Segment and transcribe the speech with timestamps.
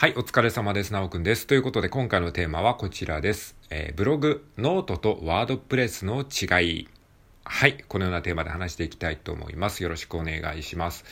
[0.00, 0.94] はい、お疲れ様です。
[0.94, 1.46] なおくんです。
[1.46, 3.54] ということで、今回のテーマはこちらです。
[3.68, 6.88] えー、ブログ、ノートと WordPress の違い。
[7.44, 7.84] はい。
[7.86, 9.82] このようなテーマで話していきたいと思います。
[9.82, 11.04] よろしくお願いします。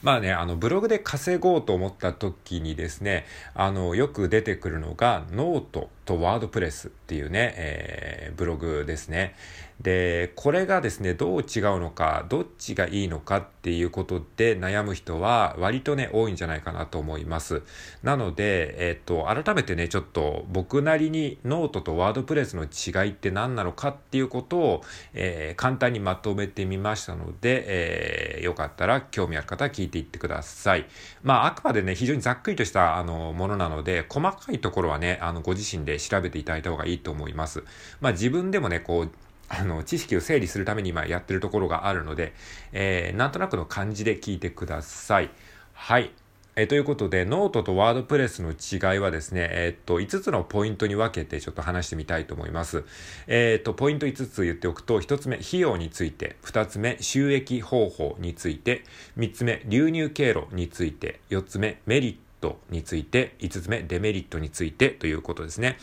[0.00, 9.34] まあね、あの、ブログで稼ごうと思った時にですね、あの、よく出てくるのが、ノートと WordPress っていうね、えー、ブログですね。
[9.80, 17.62] で、これがですね、どう違うのか、どっちがいいのかっていうことで悩む人は割とね、多いんじゃないかなと思います。
[18.02, 30.86] なので、えっ、と、改めてね、ちょっと僕なりにノートとワードプレスの違いって何なのかっていうことを、えー、簡単にまとめてみましたので、えー、よかったら興味ある方は聞いていってください。
[31.22, 37.64] まあ、あくまでね、非常にざっくりとしたあのものなので、細かいところはね、あのご自身で調べていただいた方がいいと思います。
[38.00, 39.10] まあ、自分でもね、こう、
[39.48, 42.32] あの、知識を整理するために今やってるところがあるので、
[42.72, 45.30] えー、なんとなくの感じで聞いてください。
[45.72, 46.10] はい。
[46.58, 52.84] えー、ということで、ノートと WordPress の違いはですね、えー、っと、5つのポイントに分けてちょっと話してみたいと思います。
[53.26, 58.84] えー、っと、ポイント5つ言っておくと、1つ目、費用について、2つ目、収益方法について、
[59.18, 62.25] 3つ目、流入経路について、4つ目、メリット
[62.70, 65.78] について、5つ目、デメリットについてということですね。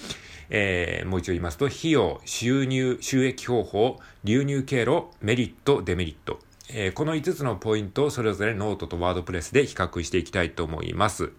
[0.49, 6.39] えー、もう一度言いますと、費用、収入、収益方法、流入経路、メリット、デメリット。
[6.69, 11.31] えー、この5つのポイントをそれぞれノートと WordPress で比較していきたいと思います。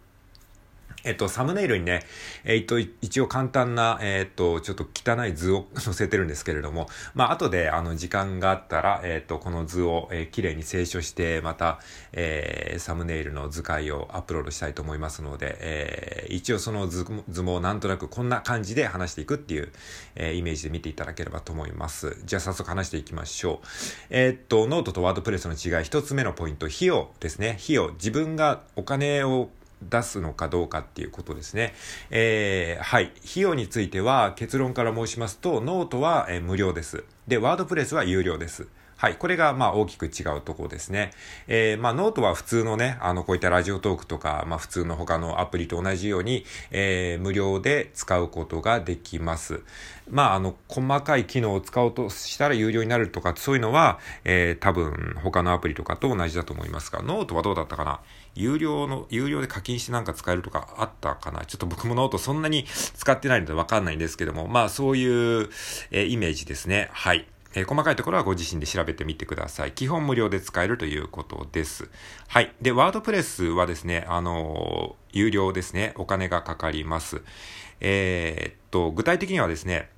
[1.05, 2.03] えっと、サムネイルにね、
[2.45, 11.81] えっと、一応簡単な、えっと、ちょっと汚い図を 載せてるんですけれども、まあ、後で、あの、時間があったら、えっと、この図を、えー、綺麗に清書して、また、
[12.13, 19.73] えー、サムネイルの図解をアップロードしたいと思いますので、えー、一応その図図もなんとなくこんな感じで話していくっていう、
[20.15, 22.17] えー、イメージで見ていただければと思います。
[22.25, 23.67] じゃあ早速話していきましょう。
[24.11, 27.59] えー、っと、ノートと WordPress の違い、一つ目のポイント、費用ですね。
[27.63, 27.93] 費用。
[27.93, 29.51] 自分がお金を
[29.91, 31.75] 出すのかどうかっていうことですね。
[32.11, 33.13] えー、はい。
[33.25, 37.05] 費用については結論から申しますと、ノートは、えー、無料です。
[37.27, 38.67] で、 WordPress は有料です。
[39.05, 39.17] はい。
[39.17, 41.11] これが、まあ、大きく違うところですね。
[41.47, 49.61] えー、まあ、ノートは普通のね、あの、こういった Radiotalk とか、まあ、普通の他のアプリと同じように、えー、無料で使うことができます。
[50.11, 58.01] まあ、あの、細かい機能を使おうとしたら有料になるとか、そういうのは、えー、多分、他のアプリとかと同じだと思いますが、ノートはどうだったかな？
[58.35, 61.45] 有料の、有料で課金してなんか使えるとかあったかな？
[61.45, 65.05] ちょっと僕もノートそんなに使ってないのでわかんないんですけども、まあ、そうい
[65.43, 65.51] う、
[65.91, 66.89] えー、イメージですね。
[66.93, 67.27] はい。
[67.55, 69.73] えー、細かいところはご自身で調べてみてください。
[69.73, 71.89] 基本無料で使えるということです。
[72.29, 72.53] はい。
[72.61, 75.95] で、 WordPress はですね、あのー、有料ですね。
[75.97, 77.23] お金がかかります。
[77.81, 79.91] えー、っと、具体的にはですね、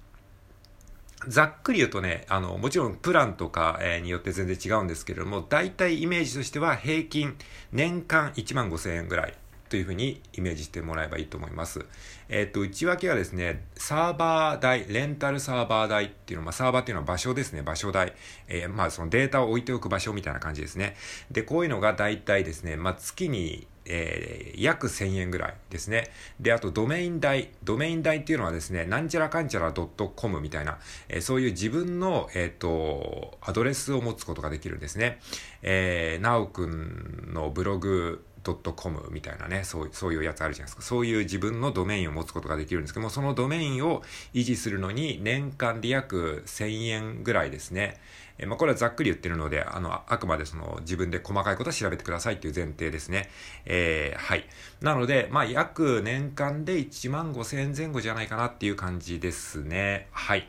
[1.29, 7.37] ざっくり言うとね、あの、もちろんプランとか、え、によって全然違うんですけれども、大体イメージとしては平均
[7.73, 9.35] 年間1万5千円ぐらい
[9.77, 11.85] というふうにイメージしてもらえばいいと思います。
[12.31, 18.15] えっ、ー、と、内訳はですね、サーバー代、レンタルサーバー代っていうのは、まあ、サーバーっていうのは場所ですね、場所代。
[18.49, 20.97] えー、まあ、そのデータを置いておく場所みたいな感じですね。
[21.31, 26.11] で、こういうのが大体ですね、まあ、月にえー、約1000円ぐらいですね。
[26.41, 27.51] で、あとドメイン代。
[27.63, 35.21] ドメイン代っていうのはですね、なんちゃらかんちゃら .com みたいな、えー、そういう自分の、えっ、ー、と、アドレスを持つことができるんですね。
[35.63, 38.25] えー、なおくんのブログ、
[38.55, 40.83] .com みたいなね、そうそういうやつあるじゃないですか。
[40.83, 44.03] そういう自分のドメインを持つことができるんですけども、そのドメインを
[44.35, 48.01] 維持するのに年間で約1000円ぐらいですね。
[48.39, 53.31] え、まあ、これはざっくり言ってるので、あの、あくまでその自分で細かいことは調べてくださいっていう前提ですね。
[53.65, 54.45] えー、はい。
[54.81, 60.09] なので、まあ、約年間で1万5千円前後じゃないかなっていう感じですね。
[60.11, 60.49] はい。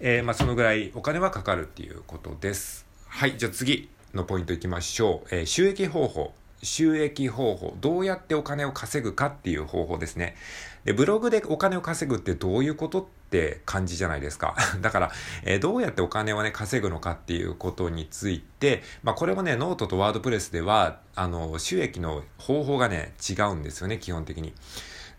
[0.00, 2.86] えー、まあ、そのぐらいお金はかかるっていうことです。
[3.06, 3.38] はい。
[3.38, 5.34] じゃあ次のポイントいきましょう。
[5.34, 6.34] え、収益方法。
[6.62, 10.36] 収益方法、どうやってお金を稼ぐかっていう方法ですね。
[10.84, 14.54] で、ブログでお金を稼ぐってどういうことって感じじゃないですか。
[14.80, 15.12] だから、
[15.42, 24.54] えー、どうやってお金をね、稼ぐのかっていうことについて、まあこれもね、ノートと WordPress では、あの、収益の方法がね、違うんですよね、基本的に。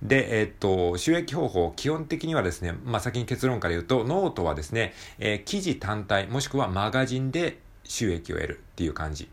[0.01, 9.29] で、えー、っと、収益方法、基本的にはですね、まあ先に結論から言うと、ノートはですね、えー、記事単体、もしくはマガジンで収益を得るっていう感じ。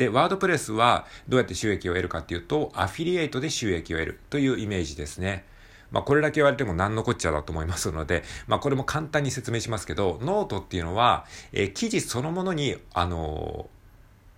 [0.00, 5.44] で、 WordPress はどうやって収益を得るかっていうと、アフィリエイトで収益を得るというイメージですね。
[5.90, 13.80] まあ、これだけ言われても何のこっちゃだと思いますので、まあ、これも簡単に説明しますけど、ノートっていうのは、えー、記事そのものに、あのー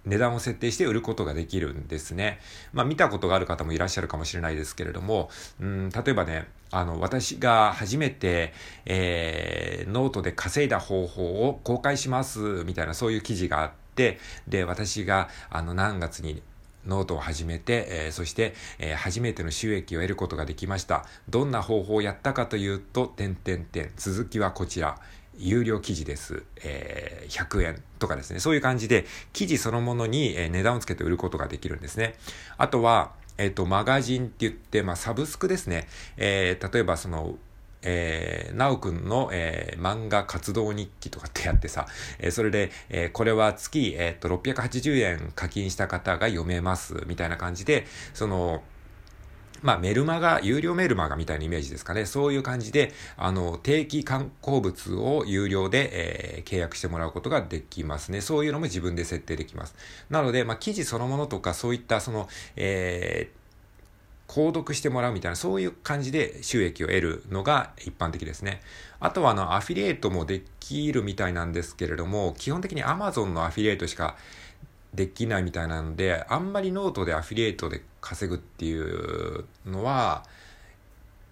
[0.05, 2.41] 値段を設定して売ることができるんですね。
[2.73, 5.31] まあ見たことがある方もいらっしゃるかもしれないですけれども、
[5.61, 8.53] うん、例えばね、あの、私が初めて、
[8.85, 16.42] えー、ノートで稼いだ方法を公開します、みたいなそういう記事があって、で、私が、あの、何月に
[16.86, 21.04] ノートを始めて、えー、そして、えー、初めての収益を得ることができました。
[21.28, 23.92] どんな方法をやったかというと、点々点。
[23.96, 24.98] 続きはこちら。
[25.38, 26.44] 有料記事です。
[26.62, 28.40] えー、100円とかですね。
[28.40, 32.16] そういう感じで、記事そのものに、え値段をつけて売ることができるんですね。
[32.58, 35.88] あとは、えっ、と、マガジンって言って、まあ、サブスクですね。
[36.18, 37.38] え、例えばその、
[37.82, 41.87] えー、なおくんの、えー、漫画活動日記とかってやってさ、
[42.19, 48.62] えー、それで、えー、これは月、えー、っと、680円課金した方が読めます、みたいな感じで、その、
[49.62, 52.05] まあ、メルマガ、有料メルマガみたいなイメージですかね。
[52.05, 58.20] そういう感じで、あの、定期観光物を有料で、えー、契約してもらうことができますね。
[58.20, 59.76] そういうのも自分で設定できます。
[60.11, 63.41] なので、まあ、記事そのものとか、そういった、その、えー、
[64.32, 68.62] 購読してもらうみたいな、そういう感じで収益を得るのが一般的ですね。
[68.99, 74.17] あとはあの、アフィリエイトもできるみたいなんですけれども、基本的に Amazon のアフィリエイトしか
[74.94, 80.25] できないみたいなので、あんまりノートでアフィリエイトで稼ぐっていうのは、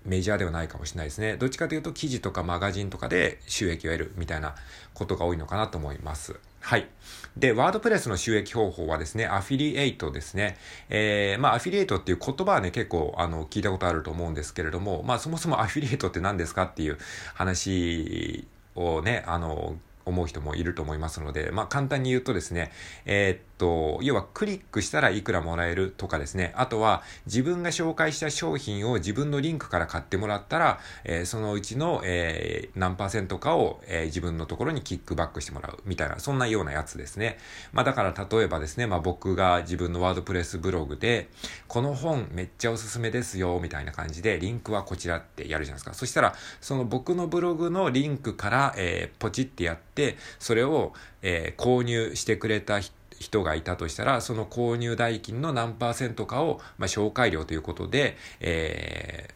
[0.05, 1.39] メジャーではないかもしれないですね。
[1.39, 4.55] どっちかというと記事とかマガジンとかで収益を得るみたいな
[4.93, 6.39] ことが多いのかなと思います。
[6.61, 6.89] はい。
[7.37, 10.57] で、ワードプレスの収益方法はですね、アフィリエイトですね。
[10.89, 16.99] えー、まあ、アフィリエイトっていう言葉はね、結構、あの、聞いたことあると思うんですけれども、まあ、そもそもアフィリエイトって何ですかっていう
[17.35, 22.73] 話をね、あの、思う人もいると思いますので、まあ、簡単に言うとですね、
[23.07, 37.37] えー、っと、要はクリックしたらいくらもらえるとかですね、あとは自分が紹介した商品を自分のリンクから買ってもらったら、えー、そのうちの、えー、何パーセントかを、えー、自分のところにキックバックしてもらうみたいな、そんなようなやつですね。
[37.75, 41.29] まあだから例えばですね、まあ僕が自分のワードプレスブログで、
[41.69, 45.93] この本めっちゃおすすめですよ、みたいな感じで、リンクはこちらってやるじゃないですか。
[45.93, 59.29] そしたら、その僕のブログのリンクから、えー、ポチってやって、それを、えー、購入してくれた人人がいたとしたら、その購入代金の何パーセントかを、まあ、紹介料ということで、え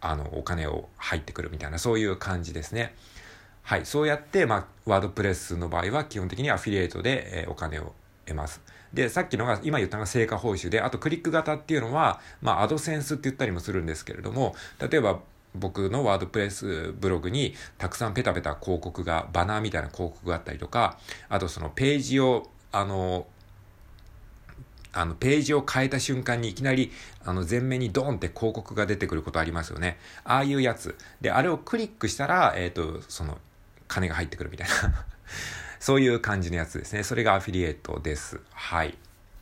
[0.00, 2.94] ー、あの、お金を入ってくるみたいな、そういう感じですね。
[3.62, 3.84] はい。
[3.84, 7.94] そうやって、まあ、ワードプレスの場合は基本的にアフィリエイトで、えー、お金を
[8.26, 8.62] 得ます。
[8.94, 15.20] で、さっきのが、今言ったのが成果報酬で、あとクリック型っていうのは、まあ、アドセンスって言ったりもするんですけれども、例えば、
[15.52, 20.98] 僕のワードプレスブログにたくさんペタペタ広告が、バナーみたいな広告があったりとか、
[21.28, 23.26] あとそのページをあの、
[24.92, 26.90] あの、ページを変えた瞬間にいきなり、
[27.24, 29.98] あの、前面にドーンって広告が出てくることありますよね。
[30.24, 30.96] ああいうやつ。
[31.20, 33.38] で、あれをクリックしたら、えっ、ー、と、その、
[33.86, 35.04] 金が入ってくるみたいな
[35.80, 37.02] そういう感じのやつですね。
[37.02, 38.40] それがアフィリエイトです。
[38.52, 38.96] はい。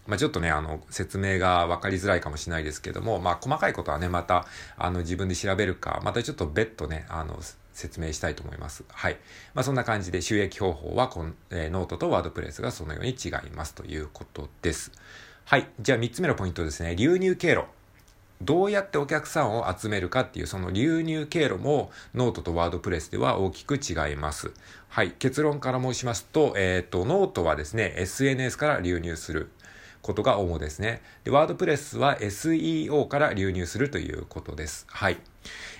[0.07, 4.47] まあ、ちょっとね、あの、説明が分かりづらいかもしれないですけども、まあ、細かいことはね、また、
[4.79, 7.39] あの、自分で調べるか、またちょっと別途ね、あの、
[7.79, 8.85] 説明したいと思います。
[8.89, 9.17] はい。
[9.55, 14.93] まあ、そんな感じで収益方法はこの、えー、ノートとワードプレスがそのように違いますということです。
[15.45, 15.69] はい。
[15.81, 16.97] じゃあ3つ目のポイントですね。
[16.97, 17.65] 流入経路。
[18.43, 24.53] どうやってお客さんを集めるかっていうその流入経路もノートとワードプレスでは大きく違います。
[24.89, 25.13] はい。
[25.13, 29.51] 結論から申しますと、えっ、ー、と、ノートはですね、SNS から流入する
[30.03, 31.03] ことが主ですね。
[31.25, 34.87] で、 WordPress は SEO から流入するということです。
[34.89, 35.19] はい。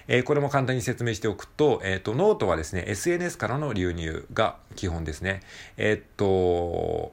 [0.07, 5.41] えー、これも簡単に説明しておくと、えっ、ー、と、ノートはですね、SNS からの流入が基本ですね。
[5.77, 7.13] えっ、と、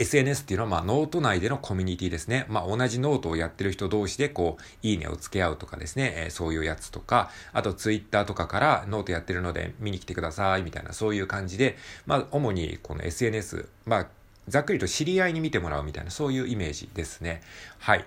[0.00, 2.46] SNS っていうのは、まあ、ノート内でのコミュニティですね。
[2.48, 14.06] まあ、同じノートをやってる人同士で、こう、いいねをつけ合うとかですね、えー、そういうやつとか、あと、ツイッターとかからノートやってるので見に来てください、みたいな、そういう感じで、まあ、主にこの SNS、まあ、
[14.50, 17.40] ざっくりと知り合いに見てもらうみたいな、そういうイメージですね。
[17.78, 18.04] はい。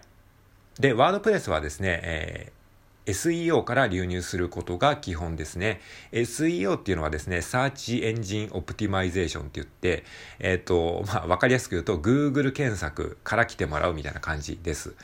[0.80, 2.64] で、 WordPress はですね、えー
[3.06, 5.82] SEO から流入することが基本ですね。
[6.12, 10.04] SEO っていうのはですね、Search Engine Optimization って言って、
[10.40, 14.96] えっ、ー、と、まあ、わかりやすく言うと、Google 検索から来てもらうみたいな感じです。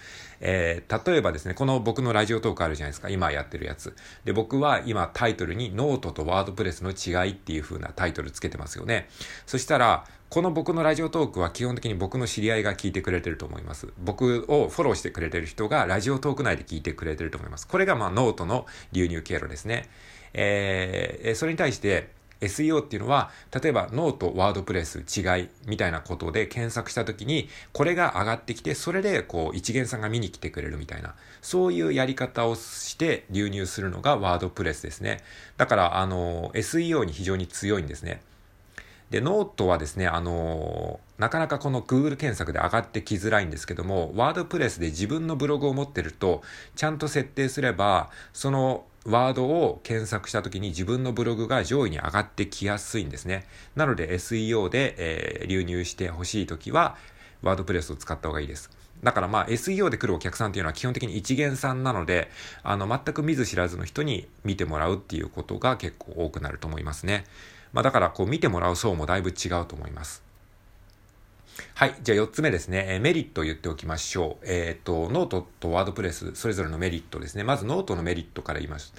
[0.42, 3.96] えー、例えばですね、この僕の Radiotalk あるじゃないですか、今やってるやつ。
[4.26, 9.10] で、僕は今タイトルにノートと WordPress の違いっていう風なタイトルつけてますよね。
[9.46, 13.88] そしたら、この僕の Radiotalk は基本的に僕の知り合いが聞いてくれてると思います。
[13.98, 17.68] 僕をフォローしてくれてる人が Radiotalk 内で聞いてくれてると思います。
[17.68, 19.90] これがまあノートの流入経路ですね。
[20.34, 23.32] えー、それに対して、SEO っていうのは、
[23.62, 35.22] 例えば note、WordPress、違いみたいなことで検索したときに、これが上がってきて、それでこう一見さんが見に来てくれるみたいな、そういうやり方をして流入するのが WordPress ですね。
[35.58, 38.22] だから、あの、SEO に非常に強いんですね。
[39.10, 46.44] で、ノートはですね、あのー、なかなかこの Google 検索で上がってきづらいんですけども、 WordPress で自分のブログを持ってると、
[46.76, 53.46] ちゃんと設定すれば、そのワードを検索した時に自分のブログが上位に上がってきやすいんですね。
[53.76, 56.98] なので SEO で、えー、流入してほしい時は、
[57.42, 58.70] WordPress を使った方がいいです。
[59.04, 62.30] だからまあ SEO で来るお客さんっていうのは基本的に一見さんなので、
[62.64, 67.26] あの全く見ず知らずの人に見てもらうっていうことが結構多くなると思いますね。
[67.72, 70.29] まあだからこう見てもらう層もだいぶ違うと思います。
[71.76, 71.96] はい。
[72.02, 72.86] じゃあ4つ目ですね。
[72.88, 74.46] えメリットを言っておきましょう。
[74.46, 77.44] えっ、ー、と、ノートと WordPress、それぞれのメリットですね。
[77.44, 78.94] まずノートのメリットから言います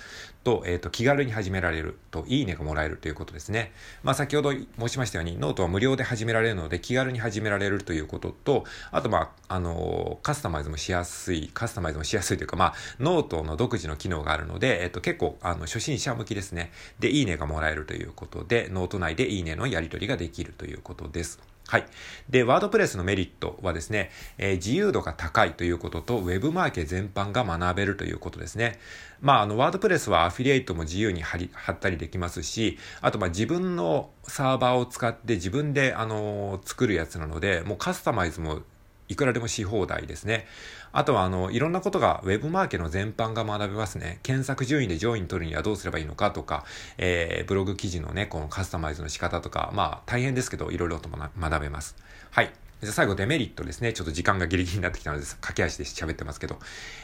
[0.45, 3.73] と、えっ、ー、と、気軽に始められると、いいねがもらえるということですね。
[4.03, 16.73] まあ、先ほど申しましたように、ノートは無料で始められるので、気軽に始められるということと、あと、まあ、あのカスタマイズもしやすい、カスタマイズもしやすいというか、まあ、ノートの独自の機能があるので、えっ、と、結構、あの、初心者向きですね。
[16.99, 21.50] で、いいねがもらえるということで、ノート内でいいねのやり取りができるということです。
[21.71, 21.87] はい。
[22.29, 28.81] で、 WordPress のメリットはですね、えー、自由度が高いということと、ウェブマーケ全般が学べるということですね。
[29.21, 38.63] まあ、あの、ワードプレスはアフィリエイトも自由に貼り、貼ったりできますし、あと、まあ、自分のサーバーを使って自分で、あのー、作るやつなので、もうカスタマイズも
[39.11, 40.47] いくらでもし放題ですね。
[40.93, 44.21] あとは、あの、いろんなことが、ウェブマーケの全般が学べますね。
[44.23, 46.65] 検索順位で上位に取るにはどうすればいいのかとか、
[46.97, 51.97] えー、ブログ記事のね、このカスタマイズの仕方とか、まあ、大変ですけど、いろいろと学べます。
[52.31, 52.53] はい。
[52.83, 53.93] じゃ最後デメリットですね。
[53.93, 56.59] ちょっと時間がギリギリになってきたので、駆け足で喋ってますけど。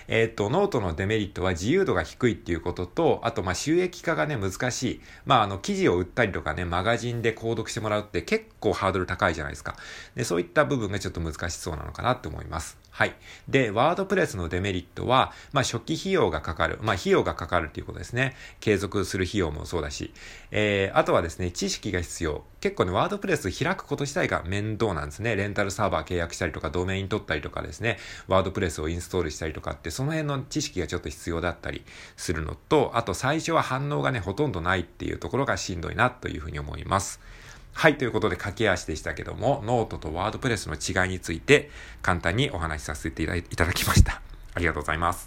[0.09, 5.01] えっ、ー、と、ノートのデメリットは自由度が低いっていうことと、あと、ま、収益化がね、難しい。
[5.27, 9.77] まあ、あの、記事を売ったりとかね、マガジンで購読してもらうって結構ハードル高いじゃないですか。
[10.15, 12.79] で、そういった部分がちょっと難しそうなのかなって思います。
[12.97, 13.15] はい。
[13.47, 16.79] で、 WordPress のデメリットは、まあ、初期費用がかかる。
[16.81, 18.35] まあ、費用がかかるっていうことですね。
[18.59, 20.15] 継続する費用もそうだし。
[20.51, 22.43] えー、あとはですね、知識が必要。
[22.63, 25.37] 結構ね、 WordPress 開くこと自体が面倒なんですね。
[25.37, 31.85] レンタルサーバー契約したりとか、ドメイン取ったりとかですね、WordPress をインストールしたりとかって、その辺の知識がちょっと必要だったり
[32.17, 37.21] するのと、あと最初は反応がね、ほとんどないっていうところがしんどいなというふうに思います。
[37.77, 44.23] はい、ということで駆け足でしたけども、ノートと WordPress の違いについて簡単にお話しさせていただきました。
[44.55, 45.25] ありがとうございます。